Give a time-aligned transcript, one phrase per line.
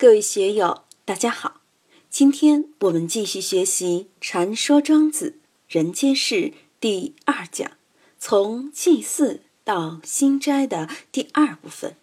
[0.00, 1.60] 各位学友，大家好！
[2.08, 6.34] 今天我们继续学习《传说庄子人间世》
[6.78, 7.72] 第二讲，
[8.16, 11.96] 从祭祀到心斋的第二部分。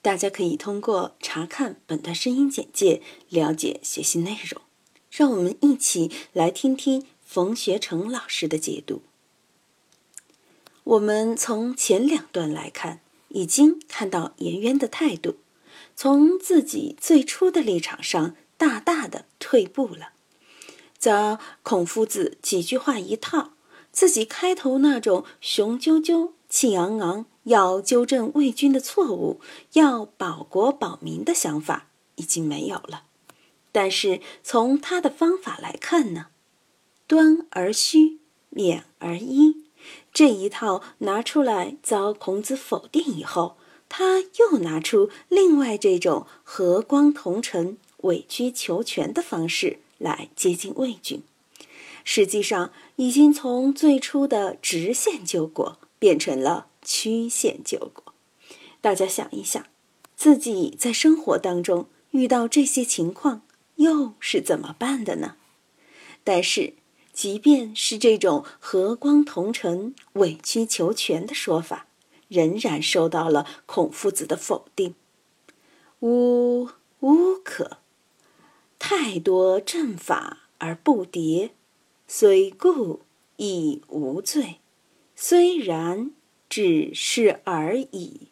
[0.00, 4.62] 大家可以通过查看本段声音简介了解学习内容。
[5.10, 9.02] 让我们一起来听听冯学成老师的解读。
[10.84, 15.36] 我们从前两段来看，已经看到颜渊的态度。
[16.02, 20.12] 从自己最初的立场上大大的退步了，
[20.96, 23.50] 遭孔夫子几句话一套，
[23.92, 29.42] 自己开头那种雄赳赳、气昂昂，要纠正魏军的错误，
[29.74, 33.02] 要保国保民的想法已经没有了。
[33.70, 36.28] 但是从他的方法来看呢，
[37.06, 38.20] 端而虚，
[38.50, 39.66] 勉而依，
[40.14, 43.58] 这一套拿出来遭孔子否定以后。
[43.90, 51.22] 他又拿出另外这种和光同尘、委曲求全的方式来接近魏军，
[52.04, 58.14] 实际上已经从最初的直线救国变成了曲线救国。
[58.80, 59.66] 大家想一想，
[60.16, 63.42] 自己在生活当中遇到这些情况，
[63.74, 65.34] 又是怎么办的呢？
[66.22, 66.74] 但是，
[67.12, 71.88] 即便是这种和光同尘、委曲求全的说法。
[72.30, 74.94] 仍然受到了孔夫子的否定。
[75.98, 76.70] 吾
[77.00, 77.78] 吾可，
[78.78, 81.50] 太多正法而不迭，
[82.08, 83.02] 虽故
[83.36, 84.60] 亦无罪。
[85.14, 86.12] 虽然，
[86.48, 88.28] 只是而已。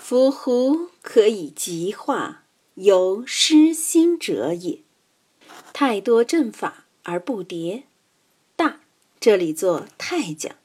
[0.00, 2.42] 夫乎可以极化，
[2.74, 4.80] 由失心者也。
[5.72, 7.84] 太多正法而不迭，
[8.56, 8.80] 大
[9.20, 10.56] 这里做太讲，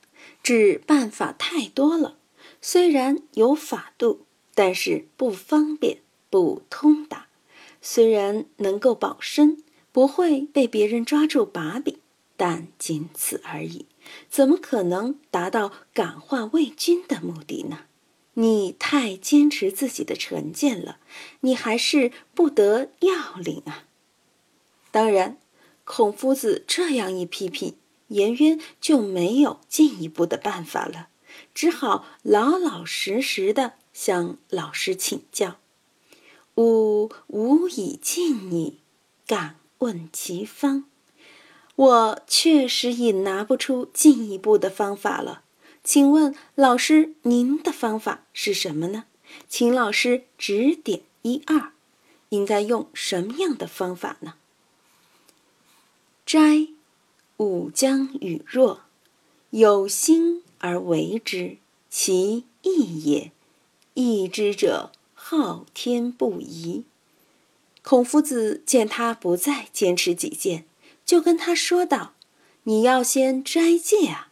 [0.41, 2.17] 指办法太多了。
[2.61, 7.27] 虽然有法度，但是不方便、不通达；
[7.81, 11.97] 虽然能够保身，不会被别人抓住把柄，
[12.36, 13.86] 但仅此而已。
[14.30, 17.86] 怎么可能达到感化魏军的目的呢？
[18.33, 20.99] 你太坚持自己的成见了，
[21.39, 23.86] 你还是不得要领啊！
[24.92, 25.37] 当然，
[25.83, 27.76] 孔夫子这样一批评，
[28.10, 31.10] 颜渊就没有进一步的办法了。
[31.53, 35.58] 只好老老实实的向老师请教。
[36.55, 38.80] 吾无以尽矣，
[39.27, 40.86] 敢问其方？
[41.75, 45.43] 我确实已拿不出进一步的方法了。
[45.83, 49.05] 请问老师，您的方法是什么呢？
[49.48, 51.71] 请老师指点一二，
[52.30, 54.33] 应该用什么样的方法呢？
[56.25, 56.67] 斋，
[57.37, 58.81] 吾将与若，
[59.52, 60.43] 有心。
[60.59, 61.57] 而为之，
[61.89, 63.31] 其义也。
[63.93, 66.83] 义之者，好天不移。
[67.81, 70.65] 孔夫子见他不再坚持己见，
[71.05, 72.13] 就跟他说道
[72.63, 74.31] ：“你要先斋戒啊！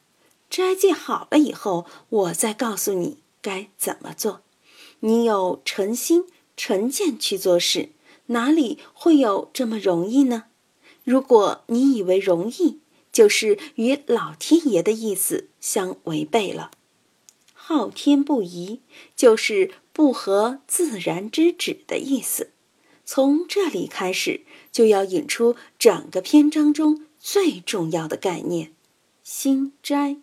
[0.50, 4.42] 斋戒好了以后，我再告诉你该怎么做。
[5.00, 6.26] 你有诚心
[6.56, 7.90] 诚见去做事，
[8.28, 10.46] 哪里会有这么容易呢？
[11.04, 12.80] 如果你以为容易，
[13.16, 16.72] 就是与老天爷的意思相违背了，
[17.54, 18.82] 昊天不移，
[19.16, 22.52] 就是不合自然之旨的意思。
[23.06, 28.74] 从这里开始，就要引出整个篇章中最重要的概念——
[29.24, 30.18] 心斋。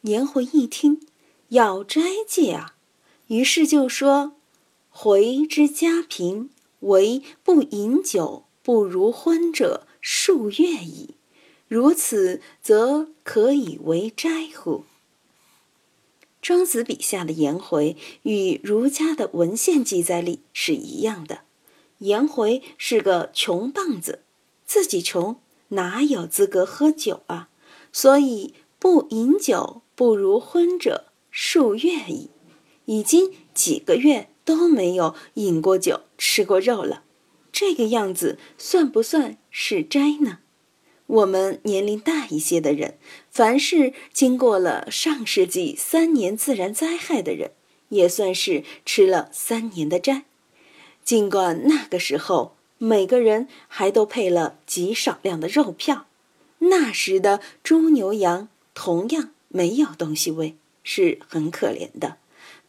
[0.00, 1.06] 颜回一听，
[1.50, 2.74] 要斋戒啊，
[3.28, 4.32] 于是就说
[4.90, 11.10] ：“回之家贫，唯不饮酒不如昏者数月矣。”
[11.68, 14.84] 如此，则可以为斋乎？
[16.40, 21.40] 庄子笔下的颜回与儒家的文献记载里是一样的。
[21.98, 24.20] 颜回是个穷棒子，
[24.64, 27.48] 自己穷，哪有资格喝酒啊？
[27.92, 32.30] 所以不饮酒不如昏者数月矣，
[32.84, 37.02] 已经几个月都没有饮过酒、吃过肉了。
[37.50, 40.38] 这个样子算不算是斋呢？
[41.06, 42.98] 我们年龄大一些的人，
[43.30, 47.52] 凡是经过了上世纪三年自然灾害的人，
[47.90, 50.24] 也算是吃了三年的斋。
[51.04, 56.06] 尽管那个时候每个人还都配了极少量的肉票，
[56.58, 62.16] 那时的猪牛羊同样没有东西喂，是很可怜的。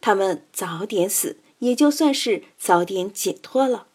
[0.00, 3.88] 他们早点死，也就算是早点解脱了。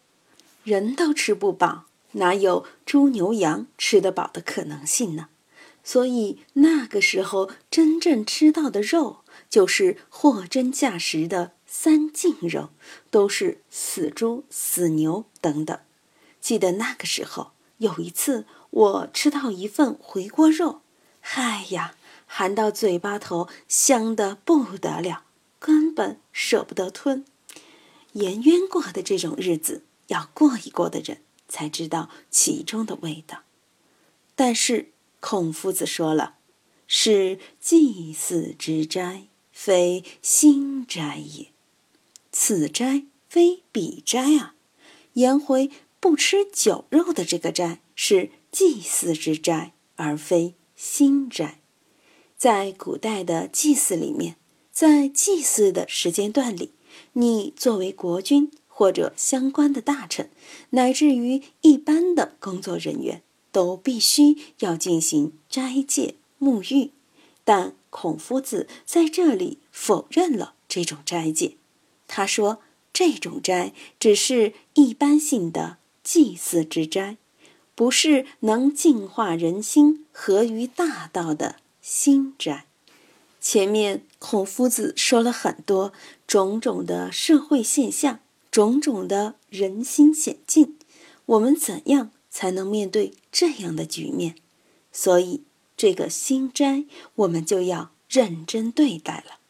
[0.64, 1.86] 人都吃不饱。
[2.14, 5.28] 哪有猪牛羊吃得饱的可能性呢？
[5.82, 9.18] 所以那个时候真正吃到的肉，
[9.50, 12.70] 就是货真价实的三净肉，
[13.10, 15.78] 都是死猪、死牛等等。
[16.40, 20.80] 记得那个时候，有一次我吃到一份回锅肉，
[21.20, 21.96] 嗨呀，
[22.26, 25.24] 含到嘴巴头，香得不得了，
[25.58, 27.24] 根本舍不得吞。
[28.12, 31.18] 颜渊过的这种日子，要过一过的人
[31.48, 33.42] 才知道其中的味道。
[34.34, 36.36] 但是孔夫子说了，
[36.86, 41.48] 是祭祀之斋，非心斋也。
[42.32, 44.54] 此斋非彼斋啊！
[45.12, 45.70] 颜回
[46.00, 51.60] 不吃酒肉的这个斋是祭祀之斋，而非心斋。
[52.36, 54.36] 在古代的祭祀里面，
[54.72, 56.72] 在祭祀的时间段里，
[57.12, 60.28] 你作为国君或者相关的大臣，
[60.70, 63.22] 乃至于一般的工作人员，
[63.52, 66.90] 都必须要进行斋戒沐浴。
[67.44, 71.56] 但孔夫子在这里否认了这种斋戒。
[72.08, 72.58] 他说
[72.92, 77.16] ：“这种斋只是一般性的祭祀之斋，
[77.76, 82.66] 不是能净化人心、合于大道的心斋。”
[83.40, 85.92] 前面孔夫子说了很多
[86.26, 88.20] 种种的社会现象，
[88.54, 90.76] 种种的人心险境，
[91.26, 94.36] 我们怎样才能面对这样的局面？
[94.92, 95.42] 所以，
[95.76, 96.84] 这个心斋
[97.16, 99.40] 我们就要认真对待了。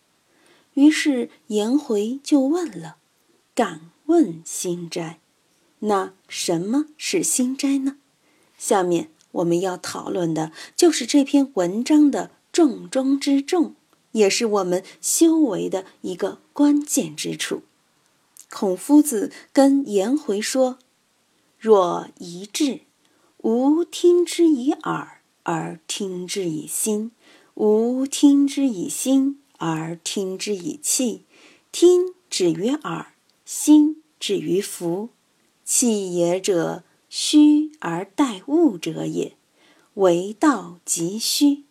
[0.73, 2.97] 于是颜回就问了
[3.55, 5.21] ：“敢问心斋？
[5.81, 7.99] 那什么是心斋呢？”
[8.57, 13.75] 下面我们要讨论的就是这篇文章的重中之重，
[14.13, 17.65] 也是我们修为的一个关键之处。
[18.55, 20.79] 孔夫子跟颜回说
[21.59, 22.83] ：“若一致，
[23.39, 27.11] 吾听之以耳，而听之以心；
[27.55, 31.23] 吾听之以心。”而听之以气，
[31.73, 33.15] 听止于耳，
[33.47, 35.09] 心止于服。
[35.65, 39.37] 气也者，虚而待物者也。
[39.95, 41.65] 为道即虚，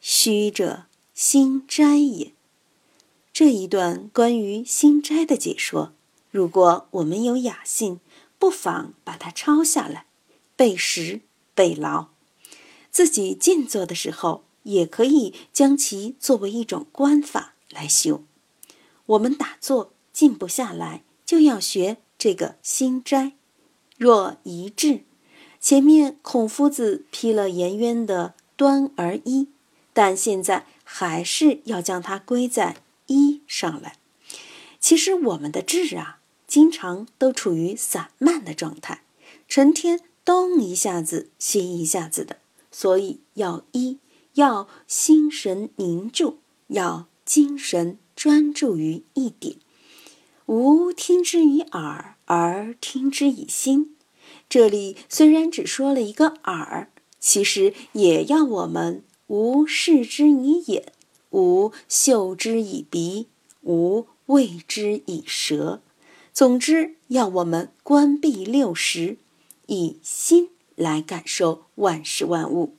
[0.00, 2.32] 虚者心斋也。
[3.32, 5.94] 这一段关于心斋的解说，
[6.30, 8.00] 如果我们有雅兴，
[8.38, 10.06] 不妨把它抄下来，
[10.56, 11.20] 背实
[11.54, 12.08] 背牢。
[12.90, 14.44] 自己静坐的时候。
[14.64, 18.22] 也可以将其作为一种观法来修。
[19.06, 23.32] 我们打坐静不下来，就要学这个心斋。
[23.96, 25.04] 若一致，
[25.58, 29.48] 前面孔夫子批了颜渊的端而一，
[29.94, 32.76] 但现在还是要将它归在
[33.06, 33.96] 一上来。
[34.78, 36.17] 其实我们的智啊，
[36.48, 39.04] 经常都处于散漫的状态，
[39.46, 42.38] 成天东一下子西一下子的，
[42.72, 43.98] 所以要一。
[44.34, 49.56] 要心神凝住，要精神专注于一点。
[50.46, 53.96] 吾听之以耳，而听之以心。
[54.48, 60.92] 这里虽然只说了一个耳，其实也要我们无视之以眼，
[61.30, 63.26] 无嗅之以鼻，
[63.62, 65.82] 无味之以舌。
[66.38, 69.18] 总之，要我们关闭六识，
[69.66, 72.76] 以心来感受万事万物。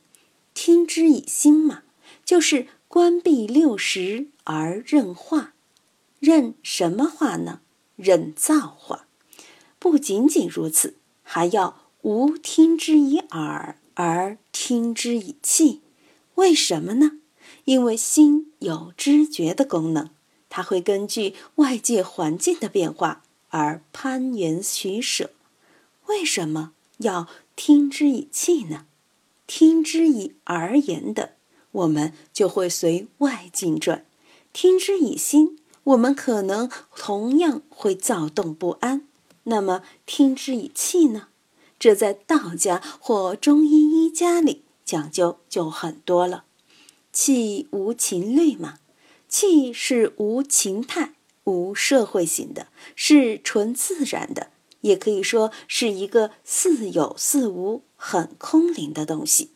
[0.53, 1.83] 听之以心嘛，
[2.23, 5.51] 就是关闭六识而任化，
[6.21, 7.59] 任什么化呢？
[7.97, 9.07] 任造化。
[9.77, 15.81] 不仅仅如此，还要无听之以耳而听之以气。
[16.35, 17.19] 为什么呢？
[17.66, 20.11] 因为心有知觉的功能，
[20.47, 25.31] 它会根据外界环境的变化而攀援取舍。
[26.07, 28.85] 为什么要听之以气呢？
[29.45, 31.35] 听之以而言的，
[31.71, 34.03] 我们就会随外境转；
[34.53, 39.07] 听之以心，我们可能同样会躁动不安。
[39.44, 41.29] 那么听之以气呢？
[41.79, 46.44] 这在道家或中医医家里讲究就很多了。
[47.11, 48.79] 气无情律嘛，
[49.27, 51.13] 气是无情态、
[51.49, 54.51] 无社会性的，是纯自然的，
[54.81, 57.81] 也可以说是一个似有似无。
[58.01, 59.51] 很空灵的东西，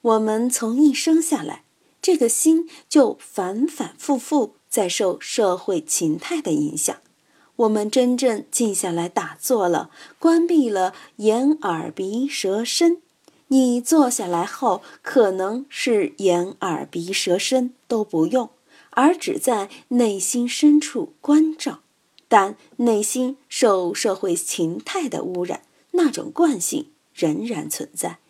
[0.00, 1.62] 我们从一生下来，
[2.02, 6.96] 这个心就反反复复在受社会情态的影响。
[7.54, 13.00] 我们真正静下来打坐了，关闭了眼、耳、鼻、舌、身，
[13.46, 18.50] 你坐下来后，可能是眼、耳、鼻、舌、身都不用，
[18.92, 21.80] 而只在内心深处关照。
[22.28, 26.88] 但内心受社会情态的污染，那种惯性。
[27.14, 28.20] 仍然存在，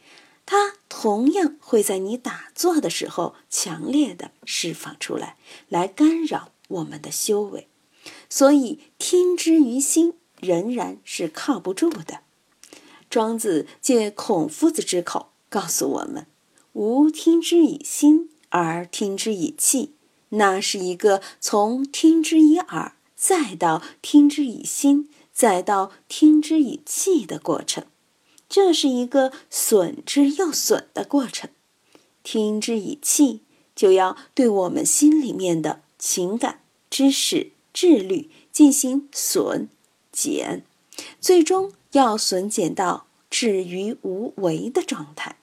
[0.44, 5.36] 它同样会在你打坐的时候强烈的释放出来，
[5.68, 7.68] 来干扰我们的修为。
[8.28, 12.22] 所以听之于心仍然是靠不住的。
[13.08, 16.26] 庄子借孔夫子之口告诉我们：
[16.72, 19.94] 吾听之以心而听之以气，
[20.34, 27.84] 那是一个从听之以耳，再到听之以心，再到听之以气的过程。
[28.48, 31.50] 这是一个损之又损的过程。
[32.22, 33.40] 听之以气，
[33.74, 39.68] 就要对我们心里面的情感、知识、智律进行损
[40.12, 40.64] 减，
[41.20, 45.36] 最终要损减到止于无为的状态。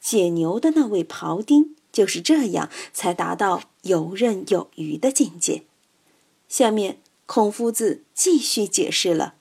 [0.00, 5.62] 解牛的那位庖丁就是这样才达到游刃有余的境界。
[6.48, 9.34] 下面，孔夫子继续解释了：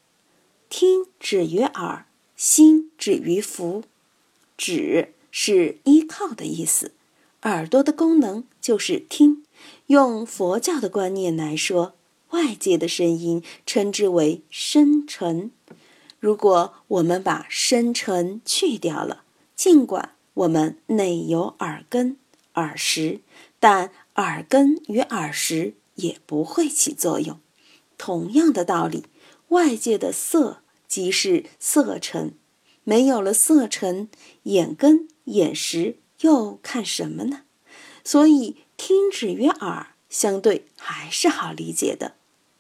[0.70, 2.06] 听止于耳，
[2.36, 3.84] 心止于福，
[4.58, 5.14] 止。
[5.34, 6.92] 是依靠的意思，
[7.44, 9.46] 耳朵的功能就是听。
[9.88, 11.96] 用佛教的观念来说，
[12.32, 15.52] 外界的声音称之为声尘。
[16.20, 19.24] 如果我们把声尘去掉了，
[19.56, 22.18] 尽管我们内有耳根、
[22.56, 23.22] 耳识，
[23.60, 27.40] 但耳根与耳识也不会起作用。
[27.98, 29.06] 同样的道理，
[29.50, 32.34] 外界的色即是色尘，
[32.84, 34.10] 没有了色尘，
[34.44, 35.08] 眼根。
[35.26, 37.44] 眼识又看什么呢？
[38.04, 42.16] 所以听止于耳，相对还是好理解的，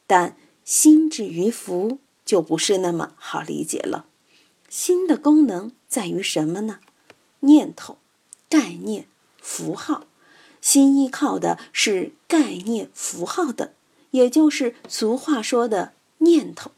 [0.05, 4.05] 但心止于福就不是那么好理解了。
[4.69, 6.79] 心的功能在于什么呢？
[7.39, 7.97] 念头、
[8.47, 9.07] 概念、
[9.41, 10.05] 符号。
[10.61, 13.73] 心依靠的是概念、符号的，
[14.11, 16.71] 也就是俗话说的念头。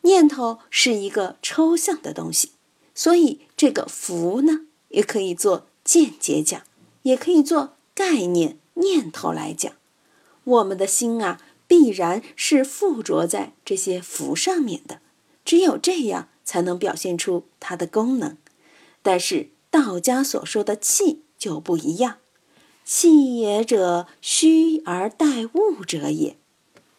[0.00, 2.50] 念头是一个抽象的东西，
[2.94, 4.66] 所以这个符呢？
[4.88, 6.62] 也可以做间接讲，
[7.02, 9.72] 也可以做概念念头来讲。
[10.44, 15.00] 我们的心啊，必然是附着在这些符上面的，
[15.44, 18.36] 只有这样才能表现出它的功能。
[19.02, 22.18] 但是道家所说的气就不一样，
[22.84, 26.36] 气也者，虚而待物者也。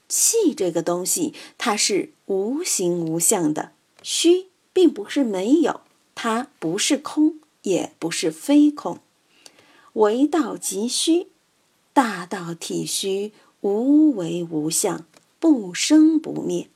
[0.07, 5.81] 气这个东西，它是无形无相的，虚并不是没有，
[6.13, 7.39] 它不是空。
[7.65, 8.99] 也不是非空，
[9.93, 11.29] 为道即虚，
[11.93, 15.07] 大道体虚，无为无相，
[15.39, 16.69] 不生不灭。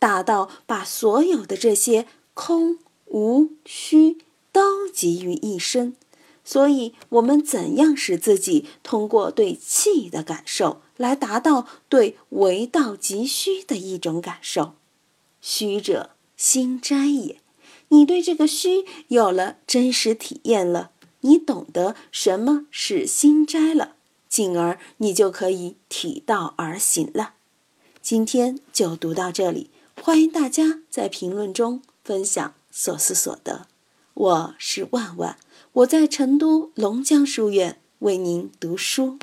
[0.00, 4.18] 大道把所有的这些空、无、虚
[4.50, 5.94] 都集于一身，
[6.44, 14.74] 所以，我们怎样使自己通过对气的感受，来达到对为道即虚的一种感受？
[15.40, 17.40] 虚者，心斋也。
[17.88, 23.96] 你对这个虚有了真实体验了，你懂得什么是心斋了，
[24.28, 27.34] 进而你就可以体道而行了。
[28.00, 29.70] 今天就读到这里，
[30.00, 33.66] 欢迎大家在评论中分享所思所得。
[34.14, 35.38] 我是万万，
[35.74, 39.18] 我在成都龙江书院为您读书。